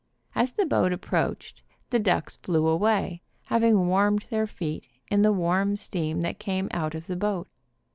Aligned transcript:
As 0.33 0.53
the 0.53 0.65
boats 0.65 0.95
approached, 0.95 1.61
the 1.91 1.99
ducks 1.99 2.35
flew 2.37 2.65
away, 2.65 3.21
hav 3.43 3.63
ing 3.63 3.87
warmed 3.87 4.25
their 4.31 4.47
feet 4.47 4.87
in 5.11 5.21
the 5.21 5.31
warm 5.31 5.77
steam 5.77 6.21
that 6.21 6.39
came 6.39 6.69
out 6.71 6.95
of 6.95 7.05
the 7.05 7.15
boat. 7.15 7.47